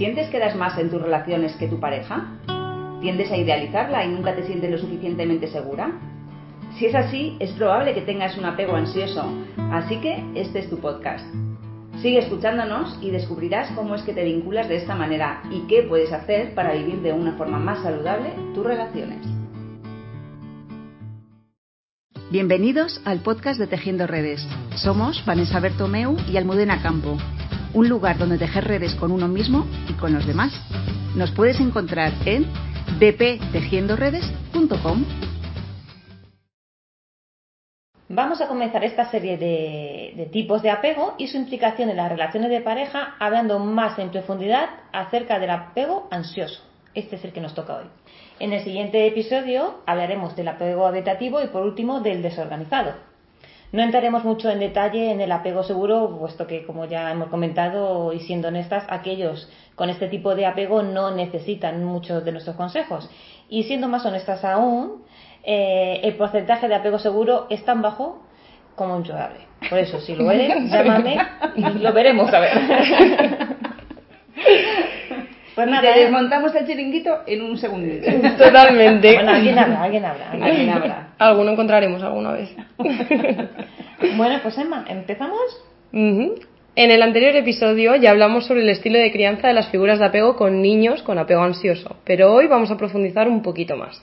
[0.00, 2.26] ¿Sientes que das más en tus relaciones que tu pareja?
[3.02, 5.92] ¿Tiendes a idealizarla y nunca te sientes lo suficientemente segura?
[6.78, 9.30] Si es así, es probable que tengas un apego ansioso,
[9.70, 11.26] así que este es tu podcast.
[12.00, 16.10] Sigue escuchándonos y descubrirás cómo es que te vinculas de esta manera y qué puedes
[16.14, 19.18] hacer para vivir de una forma más saludable tus relaciones.
[22.30, 24.48] Bienvenidos al podcast de Tejiendo Redes.
[24.76, 27.18] Somos Vanessa Bertomeu y Almudena Campo,
[27.74, 30.52] un lugar donde tejer redes con uno mismo y con los demás.
[31.14, 32.46] Nos puedes encontrar en
[32.98, 35.04] bptejiendoredes.com.
[38.12, 42.50] Vamos a comenzar esta serie de, tipos de apego y su implicación en las relaciones
[42.50, 46.60] de pareja, hablando más en profundidad acerca del apego ansioso.
[46.92, 47.84] Este es el que nos toca hoy.
[48.40, 52.94] En el siguiente episodio hablaremos del apego habitativo y por último del desorganizado.
[53.72, 58.12] No entraremos mucho en detalle en el apego seguro, puesto que, como ya hemos comentado
[58.12, 63.08] y siendo honestas, aquellos con este tipo de apego no necesitan muchos de nuestros consejos.
[63.48, 65.04] Y siendo más honestas aún,
[65.44, 68.22] eh, el porcentaje de apego seguro es tan bajo
[68.74, 69.04] como un.
[69.68, 71.18] Por eso, si lo eres, llámame
[71.54, 72.50] y lo veremos a ver.
[75.54, 76.00] Pues nada, ¿eh?
[76.04, 78.10] desmontamos el chiringuito en un segundito.
[78.38, 79.14] Totalmente.
[79.14, 80.30] Bueno, alguien habrá, alguien habrá.
[80.32, 81.08] Alguien habrá.
[81.18, 82.50] Alguno encontraremos alguna vez.
[84.16, 85.40] bueno, pues Emma, ¿empezamos?
[85.92, 90.06] En el anterior episodio ya hablamos sobre el estilo de crianza de las figuras de
[90.06, 94.02] apego con niños con apego ansioso, pero hoy vamos a profundizar un poquito más.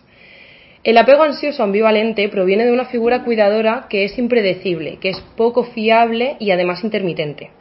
[0.83, 5.63] El apego ansioso ambivalente proviene de una figura cuidadora que es impredecible, que es poco
[5.63, 7.51] fiable y además intermitente.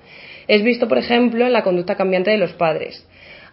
[0.48, 3.06] Es visto, por ejemplo, en la conducta cambiante de los padres.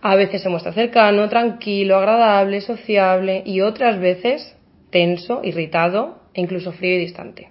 [0.05, 4.53] A veces se muestra cercano, tranquilo, agradable, sociable y otras veces
[4.89, 7.47] tenso, irritado e incluso frío y distante.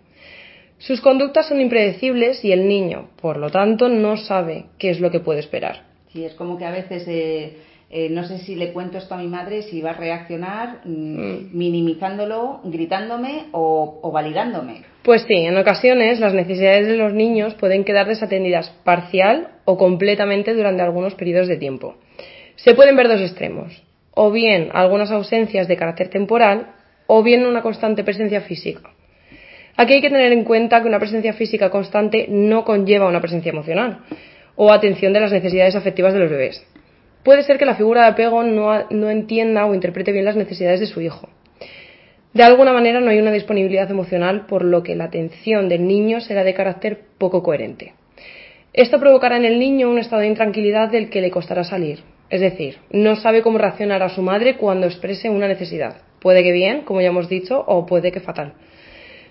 [0.76, 5.10] Sus conductas son impredecibles y el niño, por lo tanto, no sabe qué es lo
[5.10, 5.84] que puede esperar.
[6.12, 7.56] Sí, es como que a veces eh,
[7.94, 10.90] eh, no sé si le cuento esto a mi madre, si va a reaccionar mm,
[10.90, 11.50] mm.
[11.52, 14.82] minimizándolo, gritándome o, validándome.
[15.04, 20.54] Pues sí, en ocasiones las necesidades de los niños pueden quedar desatendidas parcial o completamente
[20.54, 21.96] durante algunos periodos de tiempo.
[22.64, 23.82] Se pueden ver dos extremos,
[24.14, 26.74] o bien algunas ausencias de carácter temporal,
[27.06, 28.90] o bien una constante presencia física.
[29.76, 33.50] Aquí hay que tener en cuenta que una presencia física constante no conlleva una presencia
[33.50, 34.00] emocional
[34.54, 36.66] o atención de las necesidades afectivas de los bebés
[37.22, 40.86] puede ser que la figura de apego no, entienda o interprete bien las necesidades de
[40.86, 41.28] su hijo.
[42.32, 46.20] De alguna manera no hay una disponibilidad emocional, por lo que la atención del niño
[46.20, 47.94] será de carácter poco coherente.
[48.72, 52.00] Esto provocará en el niño un estado de intranquilidad del que le costará salir.
[52.32, 55.98] Es decir, no sabe cómo reaccionar a su madre cuando exprese una necesidad.
[56.18, 58.54] Puede que bien, como ya hemos dicho, o puede que fatal.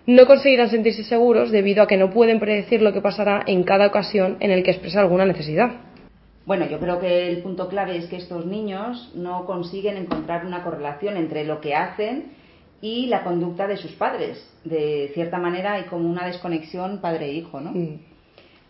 [0.06, 3.88] No conseguirán sentirse seguros debido a que no pueden predecir lo que pasará en cada
[3.88, 5.72] ocasión en el que expresa alguna necesidad.
[6.46, 10.62] Bueno, yo creo que el punto clave es que estos niños no consiguen encontrar una
[10.62, 12.34] correlación entre lo que hacen
[12.82, 14.48] y la conducta de sus padres.
[14.64, 17.72] De cierta manera hay como una desconexión padre-hijo, ¿no?
[17.72, 18.11] Mm.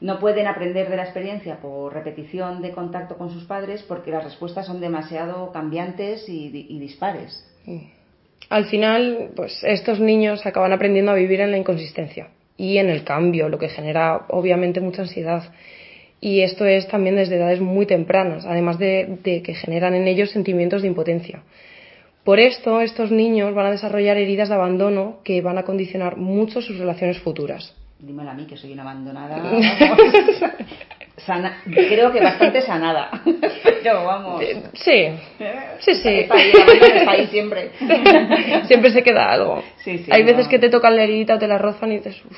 [0.01, 4.23] No pueden aprender de la experiencia por repetición de contacto con sus padres porque las
[4.23, 7.45] respuestas son demasiado cambiantes y, dispares.
[8.49, 13.03] Al final, pues estos niños acaban aprendiendo a vivir en la inconsistencia y en el
[13.03, 15.43] cambio, lo que genera obviamente mucha ansiedad
[16.21, 20.83] y esto es también desde edades muy tempranas, además de, que generan en ellos sentimientos
[20.83, 21.41] de impotencia.
[22.23, 26.61] Por esto, estos niños van a desarrollar heridas de abandono que van a condicionar mucho
[26.61, 27.75] sus relaciones futuras.
[28.01, 29.37] Dímelo a mí, que soy una abandonada.
[31.65, 33.11] creo que bastante sanada.
[33.63, 34.43] Pero vamos.
[34.73, 35.07] Sí,
[35.79, 36.09] sí, sí.
[36.21, 36.35] Está
[37.11, 37.71] ahí, siempre.
[38.65, 39.63] Siempre se queda algo.
[40.09, 42.37] Hay veces que te tocan la herida o te la rozan y dices, uff,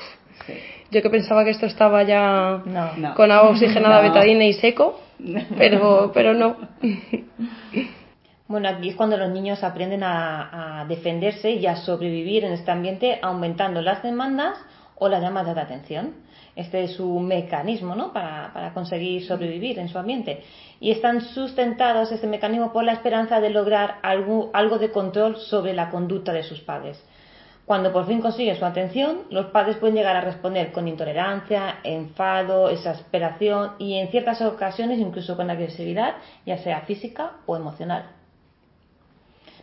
[0.90, 2.62] yo que pensaba que esto estaba ya
[3.16, 5.00] con agua oxigenada, betadina y seco,
[5.56, 6.56] pero, pero no.
[8.46, 13.18] Bueno, aquí es cuando los niños aprenden a, defenderse y a sobrevivir en este ambiente
[13.22, 14.58] aumentando las demandas
[14.96, 16.14] o las llamadas de atención.
[16.56, 18.12] Este es su mecanismo ¿no?
[18.12, 20.44] para, para conseguir sobrevivir en su ambiente.
[20.80, 25.72] Y están sustentados este mecanismo por la esperanza de lograr algo, algo de control sobre
[25.72, 27.02] la conducta de sus padres.
[27.64, 32.68] Cuando por fin consiguen su atención, los padres pueden llegar a responder con intolerancia, enfado,
[32.68, 38.10] exasperación y en ciertas ocasiones incluso con agresividad, ya sea física o emocional.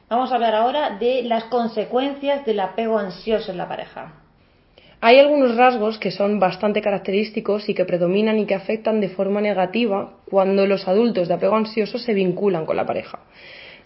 [0.09, 4.20] Vamos a hablar ahora de las consecuencias del apego ansioso en la pareja.
[5.01, 9.41] Hay algunos rasgos que son bastante característicos y que predominan y que afectan de forma
[9.41, 13.19] negativa cuando los adultos de apego ansioso se vinculan con la pareja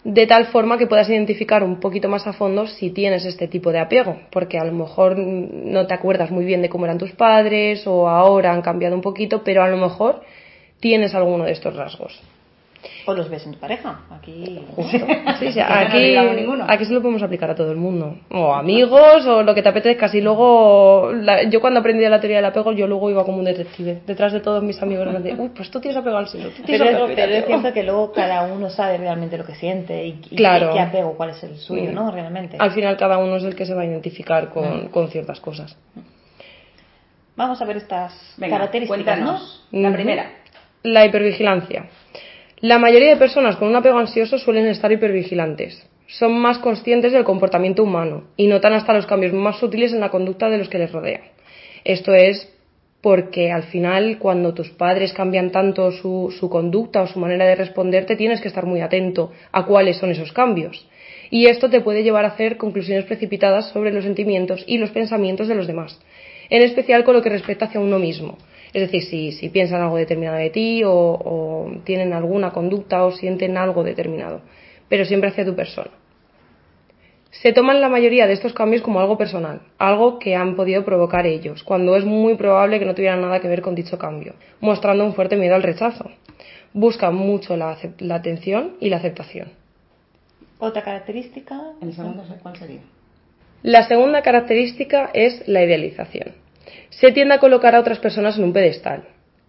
[0.06, 3.72] de tal forma que puedas identificar un poquito más a fondo si tienes este tipo
[3.72, 7.10] de apego, porque a lo mejor no te acuerdas muy bien de cómo eran tus
[7.10, 10.22] padres o ahora han cambiado un poquito, pero a lo mejor
[10.78, 12.22] tienes alguno de estos rasgos.
[13.06, 14.00] O los ves en tu pareja.
[14.10, 14.60] Aquí.
[14.74, 14.98] Justo.
[15.38, 16.16] Sí, sí, no aquí,
[16.66, 18.16] aquí se lo podemos aplicar a todo el mundo.
[18.30, 20.08] O amigos, o lo que te apetezca.
[20.08, 23.44] Si luego, la- yo cuando aprendí la teoría del apego, yo luego iba como un
[23.44, 24.00] detective.
[24.06, 26.62] Detrás de todos mis amigos me decían, uy, pues tú tienes apego al silo, tú
[26.62, 27.12] tienes Pero, apego.
[27.14, 30.72] pero es cierto que luego cada uno sabe realmente lo que siente y, y Claro.
[30.72, 31.94] qué apego, cuál es el suyo, Mm.
[31.94, 32.10] ¿no?
[32.10, 32.56] Realmente.
[32.58, 34.88] Al final cada uno es el que se va a identificar con, Mm.
[34.88, 35.76] con ciertas cosas.
[37.36, 39.66] Vamos a ver estas Venga, características, cuéntanos.
[39.70, 40.30] La primera.
[40.82, 41.84] La hipervigilancia.
[42.62, 45.86] La mayoría de personas con un apego ansioso suelen estar hipervigilantes.
[46.06, 50.08] Son más conscientes del comportamiento humano y notan hasta los cambios más sutiles en la
[50.08, 51.20] conducta de los que les rodean.
[51.84, 52.50] Esto es
[53.02, 57.56] porque al final cuando tus padres cambian tanto su, su conducta o su manera de
[57.56, 60.88] responderte tienes que estar muy atento a cuáles son esos cambios.
[61.28, 65.46] Y esto te puede llevar a hacer conclusiones precipitadas sobre los sentimientos y los pensamientos
[65.46, 66.00] de los demás,
[66.48, 68.38] en especial con lo que respecta hacia uno mismo.
[68.76, 73.10] Es decir, si, si piensan algo determinado de ti o, o tienen alguna conducta o
[73.10, 74.42] sienten algo determinado,
[74.86, 75.92] pero siempre hacia tu persona.
[77.30, 81.24] Se toman la mayoría de estos cambios como algo personal, algo que han podido provocar
[81.24, 85.06] ellos, cuando es muy probable que no tuvieran nada que ver con dicho cambio, mostrando
[85.06, 86.10] un fuerte miedo al rechazo.
[86.74, 89.52] Buscan mucho la, la atención y la aceptación.
[90.58, 91.72] Otra característica.
[91.80, 92.80] El segundo, ¿cuál sería?
[93.62, 96.44] La segunda característica es la idealización.
[96.90, 99.04] Se tiende a colocar a otras personas en un pedestal.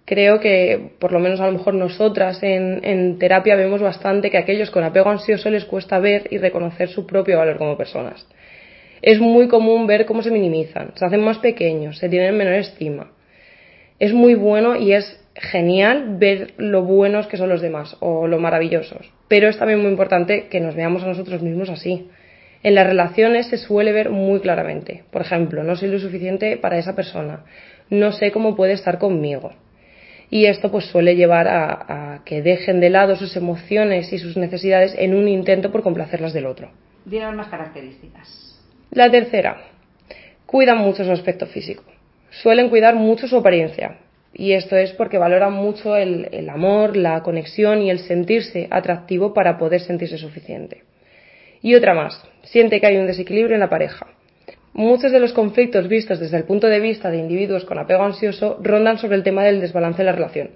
[0.06, 4.42] Creo que, por lo menos a lo mejor nosotras en, terapia vemos bastante que a
[4.42, 8.26] aquellos con apego ansioso les cuesta ver y reconocer su propio valor como personas.
[9.02, 13.12] Es muy común ver cómo se minimizan, se hacen más pequeños, se tienen menor estima.
[14.00, 18.40] Es muy bueno y es genial ver lo buenos que son los demás o lo
[18.40, 22.10] maravillosos, pero es también muy importante que nos veamos a nosotros mismos así.
[22.64, 25.04] En las relaciones se suele ver muy claramente.
[25.12, 27.46] Por ejemplo, no soy lo suficiente para esa persona,
[27.90, 29.54] no sé cómo puede estar conmigo.
[30.30, 34.36] Y esto pues suele llevar a, a que dejen de lado sus emociones y sus
[34.36, 36.70] necesidades en un intento por complacer las del otro.
[37.06, 38.60] Dinos más características.
[38.92, 39.62] La tercera,
[40.46, 41.84] cuidan mucho su aspecto físico.
[42.30, 44.00] Suelen cuidar mucho su apariencia.
[44.34, 49.34] Y esto es porque valoran mucho el, el amor, la conexión y el sentirse atractivo
[49.34, 50.84] para poder sentirse suficiente.
[51.68, 54.08] Y otra más, siente que hay un desequilibrio en la pareja.
[54.72, 58.58] Muchos de los conflictos vistos desde el punto de vista de individuos con apego ansioso
[58.64, 60.52] rondan sobre el tema del desbalance de la relación.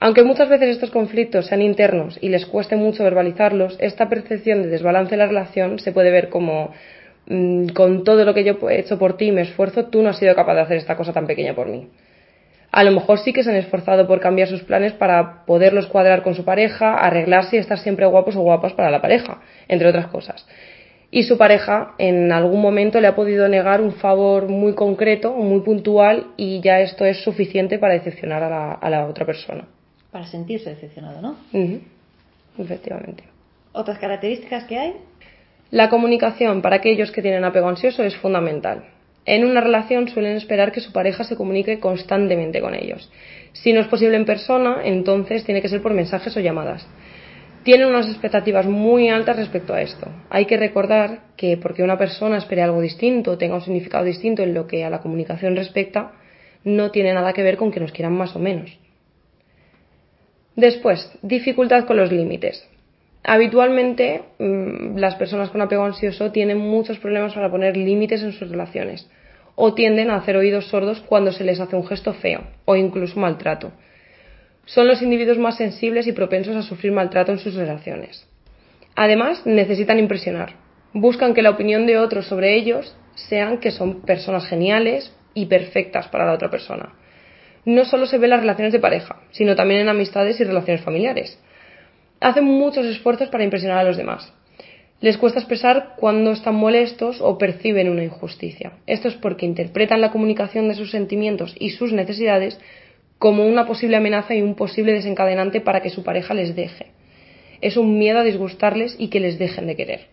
[0.00, 4.70] Aunque muchas veces estos conflictos sean internos y les cueste mucho verbalizarlos, esta percepción de
[4.70, 6.72] desbalance de la relación se puede ver como
[7.26, 10.18] mm, con todo lo que yo he hecho por ti me esfuerzo, tú no has
[10.18, 11.90] sido capaz de hacer esta cosa tan pequeña por mí.
[12.76, 16.24] A lo mejor sí que se han esforzado por cambiar sus planes para poderlos cuadrar
[16.24, 20.08] con su pareja, arreglarse y estar siempre guapos o guapas para la pareja, entre otras
[20.08, 20.44] cosas.
[21.12, 25.60] Y su pareja en algún momento le ha podido negar un favor muy concreto, muy
[25.60, 29.68] puntual, y ya esto es suficiente para decepcionar a la, a la otra persona.
[30.10, 31.36] Para sentirse decepcionado, ¿no?
[32.58, 33.22] Efectivamente.
[33.70, 34.96] Otras características que hay.
[35.70, 38.93] La comunicación para aquellos que tienen apego ansioso es fundamental.
[39.26, 43.10] En una relación suelen esperar que su pareja se comunique constantemente con ellos.
[43.52, 46.86] Si no es posible en persona, entonces tiene que ser por mensajes o llamadas.
[47.62, 50.08] Tienen unas expectativas muy altas respecto a esto.
[50.28, 54.52] Hay que recordar que porque una persona espere algo distinto tenga un significado distinto en
[54.52, 56.12] lo que a la comunicación respecta,
[56.62, 58.78] no tiene nada que ver con que nos quieran más o menos.
[60.56, 62.68] Después, dificultad con los límites.
[63.26, 68.50] Habitualmente, mmm, las personas con apego ansioso tienen muchos problemas para poner límites en sus
[68.50, 69.08] relaciones
[69.54, 73.18] o tienden a hacer oídos sordos cuando se les hace un gesto feo o incluso
[73.18, 73.72] maltrato.
[74.66, 78.28] Son los individuos más sensibles y propensos a sufrir maltrato en sus relaciones.
[78.94, 80.56] Además, necesitan impresionar.
[80.92, 86.08] Buscan que la opinión de otros sobre ellos sean que son personas geniales y perfectas
[86.08, 86.92] para la otra persona.
[87.64, 90.82] No solo se ve en las relaciones de pareja, sino también en amistades y relaciones
[90.82, 91.38] familiares
[92.20, 94.32] hacen muchos esfuerzos para impresionar a los demás.
[95.00, 98.78] Les cuesta expresar cuando están molestos o perciben una injusticia.
[98.86, 102.58] Esto es porque interpretan la comunicación de sus sentimientos y sus necesidades
[103.18, 106.92] como una posible amenaza y un posible desencadenante para que su pareja les deje.
[107.60, 110.08] Es un miedo a disgustarles y que les dejen de querer.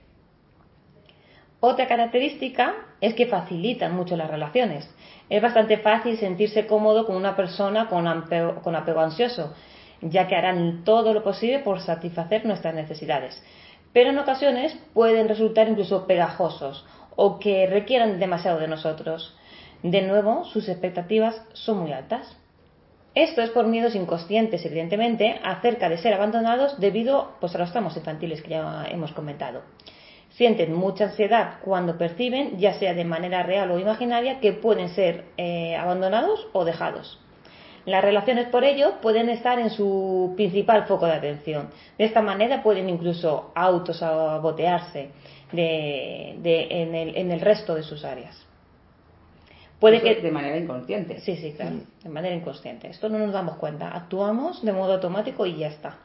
[1.60, 4.90] Otra característica es que facilitan mucho las relaciones.
[5.30, 9.54] Es bastante fácil sentirse cómodo con una persona con apego, ansioso,
[10.02, 13.42] ya que harán todo lo posible por satisfacer nuestras necesidades.
[13.94, 19.36] Pero en ocasiones pueden resultar incluso pegajosos o que requieran demasiado de nosotros.
[19.84, 22.38] De nuevo, sus expectativas son muy altas.
[23.14, 27.98] Esto es por miedos inconscientes, evidentemente, acerca de ser abandonados debido pues, a los tramos
[27.98, 29.64] infantiles que ya hemos comentado.
[30.30, 35.26] Sienten mucha ansiedad cuando perciben, ya sea de manera real o imaginaria, que pueden ser
[35.36, 37.21] eh, abandonados o dejados.
[37.86, 41.70] Las relaciones, por ello, pueden estar en su principal foco de atención.
[41.98, 45.10] De esta manera pueden incluso autosabotearse
[45.52, 46.36] de,
[46.70, 48.46] en, el, en, el, resto de sus áreas.
[49.80, 51.20] Puede que de manera inconsciente.
[51.22, 52.88] Sí, sí, claro, de manera inconsciente.
[52.88, 53.90] Esto no nos damos cuenta.
[53.90, 55.98] Actuamos de modo automático y ya está.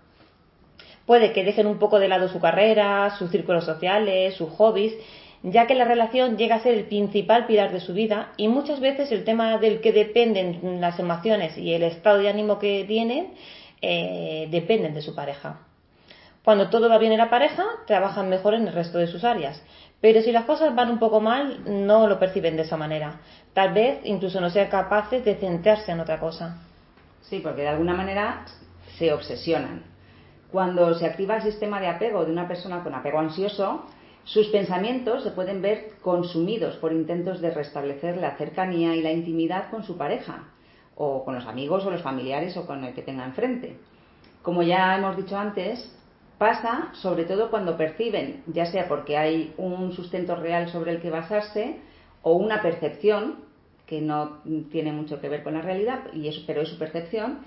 [1.05, 4.95] Puede que dejen un poco de lado su carrera, sus círculos sociales, sus hobbies
[5.43, 8.81] ya que la relación llega a ser el principal pilar de su vida y muchas
[8.81, 13.35] veces el tema del que dependen las emociones y el estado de ánimo que tienen
[13.83, 15.61] eh, dependen de su pareja.
[16.45, 19.63] Cuando todo va bien en la pareja, trabajan mejor en el resto de sus áreas.
[20.01, 23.21] Pero si las cosas van un poco mal, no lo perciben de esa manera.
[23.53, 26.59] Tal vez incluso no sean capaces de centrarse en otra cosa.
[27.23, 28.45] Sí, porque de alguna manera
[28.97, 29.83] se obsesionan.
[30.53, 33.87] Cuando se activa el sistema de apego de una persona con apego ansioso,
[34.27, 39.71] sus pensamientos se pueden ver consumidos por intentos de restablecer la cercanía y la intimidad
[39.71, 40.49] con su pareja,
[40.97, 43.77] o con los amigos o los familiares o con el que tenga enfrente.
[44.43, 45.97] Como ya hemos dicho antes,
[46.39, 51.11] pasa sobre todo cuando perciben, ya sea porque hay un sustento real sobre el que
[51.11, 51.77] basarse
[52.23, 53.45] o una percepción
[53.87, 54.39] que no
[54.73, 57.43] tiene mucho que ver con la realidad, y eso, pero es su percepción,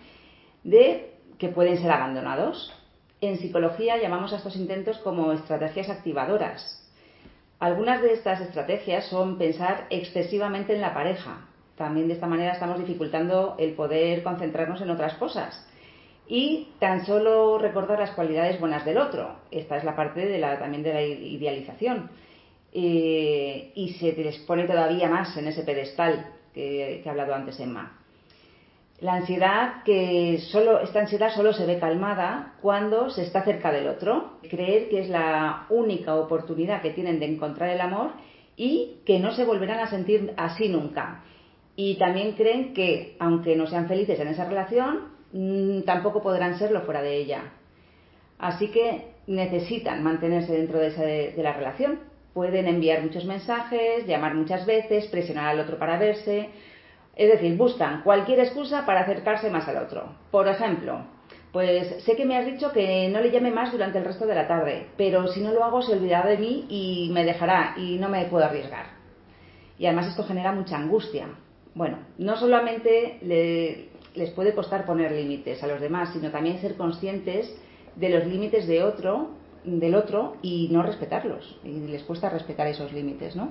[0.63, 2.73] de que pueden ser abandonados
[3.21, 6.79] en psicología llamamos a estos intentos como estrategias activadoras.
[7.59, 11.45] Algunas de estas estrategias son pensar excesivamente en la pareja.
[11.75, 15.65] También de esta manera estamos dificultando el poder concentrarnos en otras cosas.
[16.27, 19.35] Y tan solo recordar las cualidades buenas del otro.
[19.51, 22.09] Esta es la parte de la, también de la idealización.
[22.71, 27.59] Eh, y se les pone todavía más en ese pedestal que, que ha hablado antes
[27.59, 27.98] Emma.
[29.01, 33.87] La ansiedad, que solo, esta ansiedad solo se ve calmada cuando se está cerca del
[33.87, 34.39] otro.
[34.49, 38.11] Creer que es la única oportunidad que tienen de encontrar el amor
[38.57, 41.23] y que no se volverán a sentir así nunca.
[41.77, 46.81] Y también creen que, aunque no sean felices en esa relación, mm, tampoco podrán serlo
[46.81, 47.53] fuera de ella.
[48.37, 51.99] Así que necesitan mantenerse dentro de, de la relación.
[52.33, 56.49] Pueden enviar muchos mensajes, llamar muchas veces, presionar al otro para verse,
[57.19, 60.15] es decir, buscan cualquier excusa para acercarse más al otro.
[60.31, 61.01] Por ejemplo,
[61.51, 64.35] pues sé que me has dicho que no le llame más durante el resto de
[64.35, 67.97] la tarde, pero si no lo hago se olvidará de mí y me dejará y
[67.97, 68.85] no me puedo arriesgar.
[69.77, 71.27] Y además esto genera mucha angustia.
[71.75, 73.19] Bueno, no solamente
[74.15, 77.53] les puede costar poner límites a los demás, sino también ser conscientes
[77.97, 79.31] de los límites de otro,
[79.65, 81.59] del otro y no respetarlos.
[81.65, 83.49] Y les cuesta respetar esos límites, ¿no?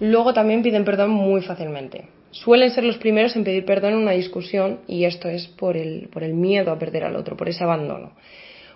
[0.00, 2.10] Luego también piden perdón muy fácilmente
[2.42, 6.08] suelen ser los primeros en pedir perdón en una discusión y esto es por el,
[6.12, 8.12] por el miedo a perder al otro, por ese abandono.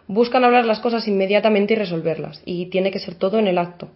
[0.07, 3.89] Buscan hablar las cosas inmediatamente y resolverlas y tiene que ser todo en el acto.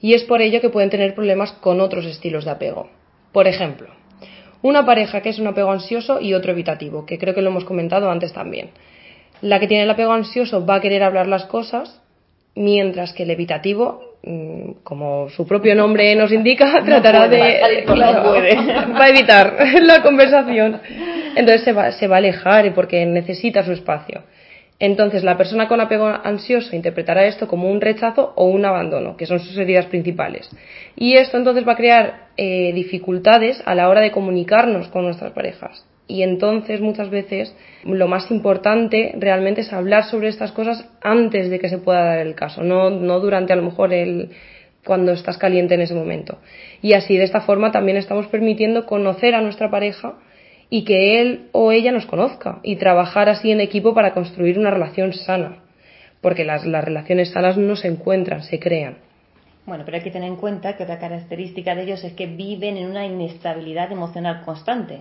[0.00, 2.88] Y es por ello que pueden tener problemas con otros estilos de apego.
[3.32, 3.88] Por ejemplo,
[4.62, 7.64] una pareja que es un apego ansioso y otro evitativo, que creo que lo hemos
[7.64, 8.70] comentado antes también.
[9.40, 12.00] La que tiene el apego ansioso va a querer hablar las cosas,
[12.58, 17.84] mientras que el evitativo Mm, como su propio nombre nos indica, tratará de.
[17.88, 20.80] va a evitar la conversación.
[21.36, 24.22] Entonces se va, se va a alejar porque necesita su espacio.
[24.80, 29.26] Entonces la persona con apego ansioso interpretará esto como un rechazo o un abandono, que
[29.26, 30.48] son sus heridas principales.
[30.94, 35.32] Y esto entonces va a crear eh, dificultades a la hora de comunicarnos con nuestras
[35.32, 35.84] parejas.
[36.08, 41.58] Y entonces muchas veces lo más importante realmente es hablar sobre estas cosas antes de
[41.58, 44.30] que se pueda dar el caso, no, no durante a lo mejor el
[44.84, 46.38] cuando estás caliente en ese momento.
[46.80, 50.14] Y así de esta forma también estamos permitiendo conocer a nuestra pareja
[50.70, 54.70] y que él o ella nos conozca y trabajar así en equipo para construir una
[54.70, 55.58] relación sana.
[56.22, 58.96] Porque las, las relaciones sanas no se encuentran, se crean.
[59.66, 62.78] Bueno, pero hay que tener en cuenta que otra característica de ellos es que viven
[62.78, 65.00] en una inestabilidad emocional constante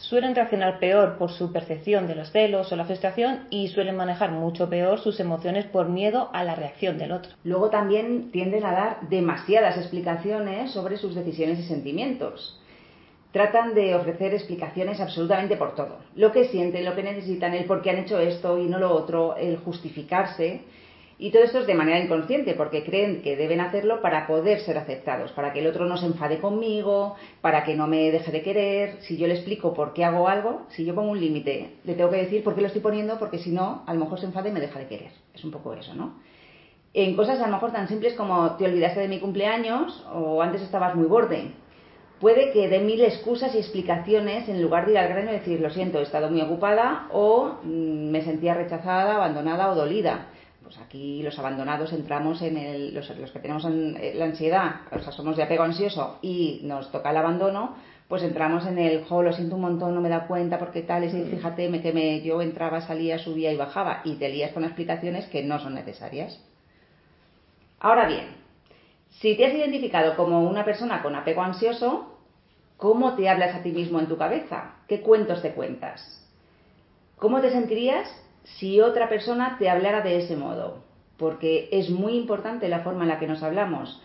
[0.00, 4.32] suelen reaccionar peor por su percepción de los celos o la frustración y suelen manejar
[4.32, 7.32] mucho peor sus emociones por miedo a la reacción del otro.
[7.44, 12.60] Luego también tienden a dar demasiadas explicaciones sobre sus decisiones y sentimientos.
[13.32, 15.98] Tratan de ofrecer explicaciones absolutamente por todo.
[16.16, 18.92] Lo que sienten, lo que necesitan, el por qué han hecho esto y no lo
[18.92, 20.62] otro, el justificarse
[21.20, 24.78] y todo esto es de manera inconsciente, porque creen que deben hacerlo para poder ser
[24.78, 28.42] aceptados, para que el otro no se enfade conmigo, para que no me deje de
[28.42, 28.96] querer.
[29.02, 32.08] Si yo le explico por qué hago algo, si yo pongo un límite, le tengo
[32.08, 34.48] que decir por qué lo estoy poniendo, porque si no, a lo mejor se enfade
[34.48, 35.10] y me deja de querer.
[35.34, 36.14] Es un poco eso, ¿no?
[36.94, 40.62] En cosas a lo mejor tan simples como te olvidaste de mi cumpleaños o antes
[40.62, 41.52] estabas muy borde.
[42.18, 45.60] Puede que dé mil excusas y explicaciones en lugar de ir al grano y decir,
[45.60, 50.28] lo siento, he estado muy ocupada o mm, me sentía rechazada, abandonada o dolida
[50.70, 55.00] pues aquí los abandonados entramos en el, los, que tenemos en, eh, la ansiedad, o
[55.00, 57.74] sea, somos de apego ansioso y nos toca el abandono,
[58.06, 61.02] pues entramos en el, jo, lo siento un montón, no me da cuenta porque tal,
[61.02, 61.28] es Mm.
[61.28, 65.26] fíjate me, que me, yo entraba, salía, subía y bajaba y te lías con explicaciones
[65.26, 66.40] que no son necesarias.
[67.80, 68.28] Ahora bien,
[69.08, 72.16] si te has identificado como una persona con apego ansioso,
[72.76, 74.76] ¿cómo te hablas a ti mismo en tu cabeza?
[74.86, 76.00] ¿Qué cuentos te cuentas?
[77.16, 78.08] ¿Cómo te sentirías
[78.44, 80.82] si otra persona te hablara de ese modo?
[81.16, 84.02] Porque es muy importante la forma en la que nos hablamos,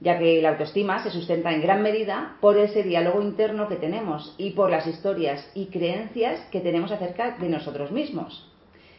[0.00, 4.34] ya que la autoestima se sustenta en gran medida por ese diálogo interno que tenemos
[4.38, 8.50] y por las historias y creencias que tenemos acerca de nosotros mismos.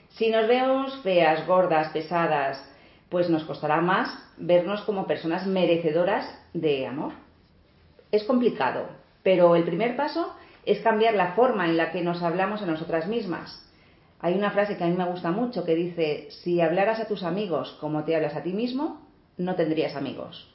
[0.09, 2.63] Si nos vemos feas, gordas, pesadas,
[3.09, 7.13] pues nos costará más vernos como personas merecedoras de amor.
[8.11, 8.87] Es complicado,
[9.23, 10.33] pero el primer paso
[10.65, 13.61] es cambiar la forma en la que nos hablamos a nosotras mismas.
[14.19, 17.23] Hay una frase que a mí me gusta mucho que dice, si hablaras a tus
[17.23, 19.05] amigos como te hablas a ti mismo,
[19.37, 20.51] no tendrías amigos.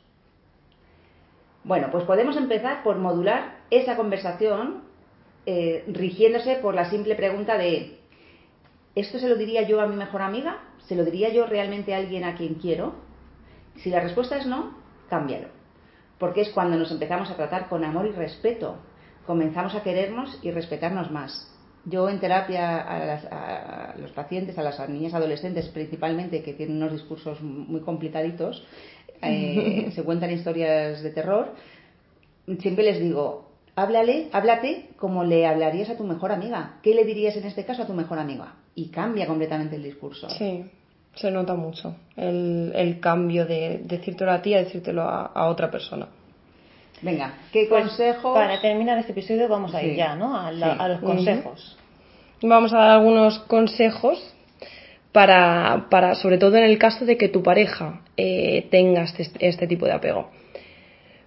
[1.63, 4.83] Bueno, pues podemos empezar por modular esa conversación
[5.47, 7.99] eh, rigiéndose por la simple pregunta de,
[8.95, 10.59] ¿esto se lo diría yo a mi mejor amiga?
[10.87, 12.95] ¿Se lo diría yo realmente a alguien a quien quiero?
[13.77, 14.75] Si la respuesta es no,
[15.09, 15.49] cámbialo.
[16.19, 18.77] Porque es cuando nos empezamos a tratar con amor y respeto.
[19.27, 21.50] Comenzamos a querernos y respetarnos más.
[21.85, 26.77] Yo en terapia a, las, a los pacientes, a las niñas adolescentes principalmente, que tienen
[26.77, 28.65] unos discursos muy complicaditos,
[29.23, 31.55] eh, se cuentan historias de terror,
[32.59, 36.79] siempre les digo, háblale, háblate como le hablarías a tu mejor amiga.
[36.83, 38.55] ¿Qué le dirías en este caso a tu mejor amiga?
[38.75, 40.29] Y cambia completamente el discurso.
[40.31, 40.65] Sí,
[41.15, 45.71] se nota mucho el, el cambio de decírtelo a ti a decírtelo a, a otra
[45.71, 46.09] persona.
[47.03, 48.35] Venga, ¿qué Pues, consejos?
[48.35, 49.97] Para terminar este episodio vamos a ir Sí.
[49.97, 50.37] ya, ¿no?
[50.39, 50.77] A, la- Sí.
[50.79, 51.79] a los consejos.
[52.43, 54.35] Vamos a dar algunos consejos
[55.13, 59.67] para, para, sobre todo en el caso de que tu pareja eh, tenga este, este
[59.67, 60.31] tipo de apego.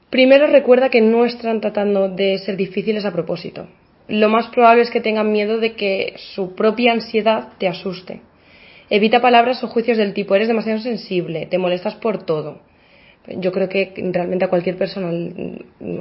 [0.09, 3.67] Primero recuerda que no están tratando de ser difíciles a propósito.
[4.07, 8.21] Lo más probable es que tengan miedo de que su propia ansiedad te asuste.
[8.89, 12.59] Evita palabras o juicios del tipo eres demasiado sensible, te molestas por todo.
[13.27, 15.09] Yo creo que realmente a cualquier persona,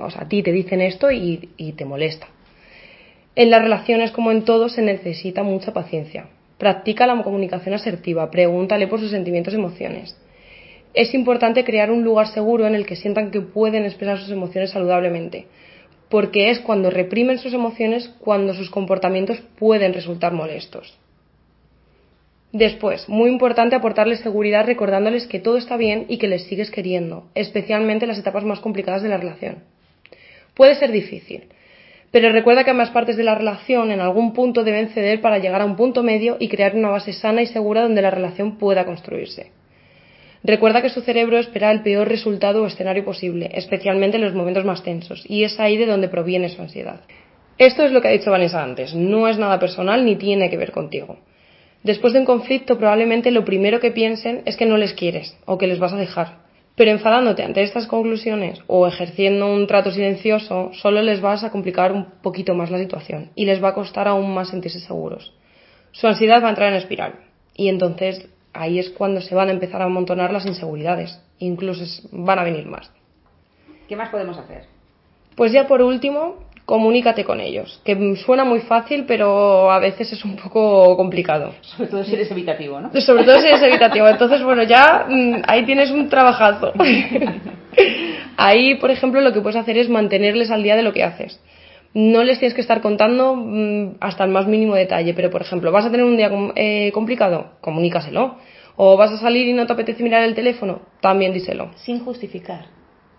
[0.03, 2.27] o sea, a ti te dicen esto y, y te molesta.
[3.35, 6.27] En las relaciones, como en todo, se necesita mucha paciencia.
[6.59, 10.17] Practica la comunicación asertiva, pregúntale por sus sentimientos y emociones.
[10.95, 14.71] Es importante crear un lugar seguro en el que sientan que pueden expresar sus emociones
[14.71, 15.47] saludablemente,
[16.11, 20.99] porque es cuando reprimen sus emociones cuando sus comportamientos pueden resultar molestos.
[22.53, 27.31] Después, muy importante aportarles seguridad recordándoles que todo está bien y que les sigues queriendo,
[27.35, 29.65] especialmente en las etapas más complicadas de la relación.
[30.55, 31.45] Puede ser difícil,
[32.11, 35.63] pero recuerda que ambas partes de la relación en algún punto deben ceder para llegar
[35.63, 38.85] a un punto medio y crear una base sana y segura donde la relación pueda
[38.85, 39.51] construirse.
[40.45, 44.67] Recuerda que su cerebro espera el peor resultado o escenario posible, especialmente en los momentos
[44.67, 47.01] más tensos, y es ahí de donde proviene su ansiedad.
[47.57, 50.59] Esto es lo que ha dicho Vanessa antes, no es nada personal ni tiene que
[50.59, 51.17] ver contigo.
[51.83, 55.59] Después de un conflicto, probablemente lo primero que piensen es que no les quieres o
[55.59, 56.43] que les vas a dejar.
[56.77, 61.93] Pero enfadándote ante estas conclusiones o ejerciendo un trato silencioso, solo les vas a complicar
[61.93, 65.35] un poquito más la situación y les va a costar aún más sentirse seguros.
[65.91, 67.15] Su ansiedad va a entrar en espiral
[67.55, 71.21] y entonces ahí es cuando se van a empezar a amontonar las inseguridades.
[71.39, 72.91] Incluso van a venir más.
[73.89, 74.65] ¿Qué más podemos hacer?
[75.37, 80.25] Pues ya por último, comunícate con ellos, que suena muy fácil, pero a veces es
[80.25, 81.55] un poco complicado.
[81.61, 82.91] Sobre todo si eres evitativo, ¿no?
[83.01, 84.09] Sobre todo si eres evitativo.
[84.09, 86.73] Entonces, bueno, ya mm, ahí tienes un trabajazo.
[88.37, 91.41] ahí, por ejemplo, lo que puedes hacer es mantenerles al día de lo que haces.
[91.95, 95.73] No les tienes que estar contando mm, hasta el más mínimo detalle, pero por ejemplo,
[95.73, 98.37] vas a tener un día eh, complicado, comunícaselo.
[98.77, 101.73] O vas a salir y no te apetece mirar el teléfono, también díselo.
[101.77, 102.67] Sin justificar.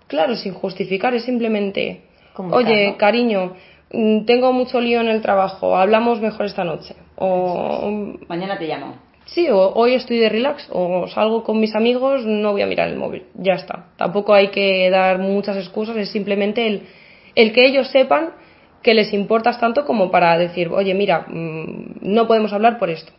[0.08, 2.98] Claro, sin justificar, es simplemente, Comunicar, oye, ¿no?
[2.98, 3.54] cariño,
[3.92, 6.96] mm, tengo mucho lío en el trabajo, hablamos mejor esta noche.
[7.16, 8.96] O, mm, Mañana te llamo.
[9.26, 12.90] sí, o hoy estoy de relax, o salgo con mis amigos, no voy a mirar
[12.90, 13.24] el móvil.
[13.36, 13.86] Ya está.
[13.98, 16.84] Tampoco hay que dar muchas excusas, es simplemente el,
[17.36, 18.32] el que ellos sepan
[18.82, 23.14] que les importas tanto como para decir, oye, mira, mm, no podemos hablar por esto.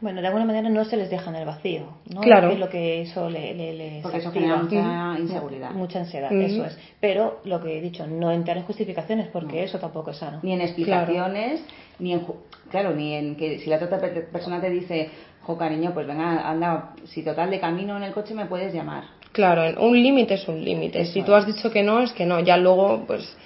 [0.00, 2.20] Bueno, de alguna manera no se les deja en el vacío, ¿no?
[2.20, 2.50] Claro.
[2.50, 5.70] Es lo que eso le, le- les Porque eso genera mucha inseguridad.
[5.72, 6.78] Mucha ansiedad, eso es.
[7.00, 10.40] Pero lo que he dicho, no entrar en justificaciones porque eso tampoco es sano.
[10.42, 11.62] Ni en explicaciones,
[11.98, 12.26] ni en...
[12.26, 12.36] ju-
[12.70, 15.08] Claro, ni en que si la otra per- persona te dice,
[15.42, 19.04] jo, cariño, pues venga, anda, si total de camino en el coche me puedes llamar.
[19.32, 21.04] Claro, en- un límite es un límite.
[21.06, 22.40] Si tú has dicho que no, es que no.
[22.40, 23.36] Ya luego, pues,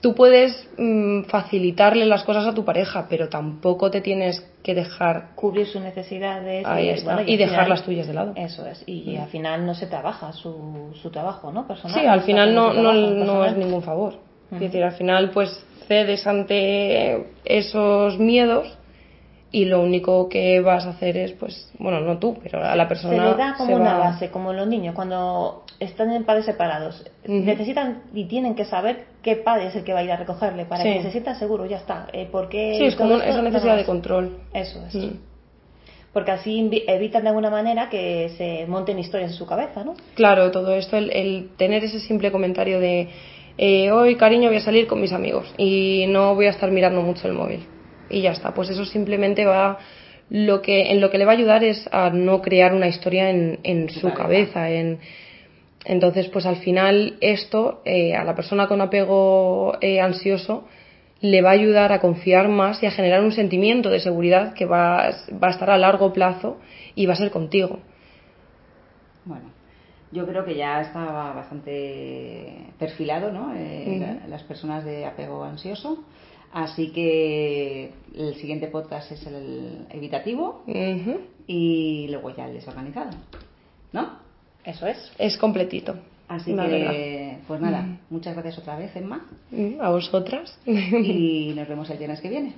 [0.00, 5.30] tú puedes mm, facilitarle las cosas a tu pareja, pero tampoco te tienes que dejar
[5.34, 7.14] Cubrir sus necesidades Ahí y, está.
[7.14, 8.32] bueno, Y al dejar final- las tuyas de lado.
[8.36, 8.82] Eso es.
[8.86, 11.66] Y al final no se trabaja su, su trabajo, ¿no?
[11.66, 11.98] Personal.
[12.00, 14.14] Sí, al final no, no, trabajo no es ningún favor.
[14.52, 15.50] Es decir, al final, pues
[15.88, 18.77] cedes ante esos miedos
[19.50, 22.86] y lo único que vas a hacer es, pues, bueno, no tú, pero a la
[22.86, 23.14] persona.
[23.14, 27.04] Se le da como una va- base, como los niños, cuando están en padres separados.
[27.26, 30.66] Necesitan y tienen que saber qué padre es el que va a ir a recogerle
[30.66, 30.92] para Sí.
[30.92, 32.08] que se sientan seguros, ya está.
[32.12, 34.38] Eh, porque Sí, es como esto esa necesidad de control.
[34.52, 34.94] Eso es.
[34.94, 35.16] Mm.
[36.12, 39.94] Porque así evitan de alguna manera que se monten historias en su cabeza, ¿no?
[40.14, 43.08] Claro, todo esto, el, el tener ese simple comentario de
[43.56, 47.02] eh, hoy, cariño, voy a salir con mis amigos y no voy a estar mirando
[47.02, 47.64] mucho el móvil.
[48.10, 49.78] Y ya está, pues eso simplemente va.
[50.30, 53.30] Lo que, en lo que le va a ayudar es a no crear una historia
[53.30, 54.70] en, en Su cabeza.
[54.70, 54.98] En,
[55.84, 60.68] entonces, pues al final, esto eh, a la persona con apego eh, ansioso
[61.20, 64.66] le va a ayudar a confiar más y a generar un sentimiento de seguridad que
[64.66, 65.10] va,
[65.42, 66.58] va a estar a largo plazo
[66.94, 67.80] y va a ser contigo.
[69.24, 69.50] Bueno,
[70.12, 73.52] yo creo que ya estaba bastante perfilado, ¿no?
[73.54, 76.04] Eh, las personas de apego ansioso.
[76.52, 80.64] Así que el siguiente podcast es el evitativo
[81.46, 83.10] y luego ya el desorganizado,
[83.92, 84.18] ¿no?
[84.64, 85.12] Eso es.
[85.18, 85.96] Es completito.
[86.26, 87.98] Así la que, pues nada, Mm.
[88.10, 89.26] muchas gracias otra vez, Emma.
[89.50, 90.58] Mm, A vosotras.
[90.66, 92.54] y nos vemos el viernes que viene.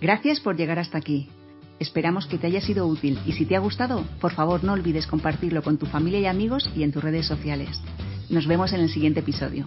[0.00, 1.28] Gracias por llegar hasta aquí.
[1.80, 5.06] Esperamos que te haya sido útil y si te ha gustado, por favor no olvides
[5.06, 7.80] compartirlo con tu familia y amigos y en tus redes sociales.
[8.30, 9.64] Nos vemos en el siguiente episodio.